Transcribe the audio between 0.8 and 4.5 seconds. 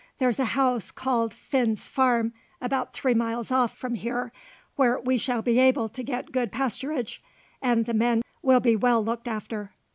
called Winn's Farm about three miles off from here,